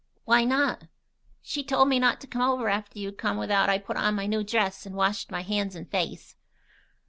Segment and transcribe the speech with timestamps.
[0.25, 0.85] "Why not?"
[1.43, 4.25] "She told me not to come over after you come 'ithout I put on my
[4.25, 6.35] new dress and washed my hands and face."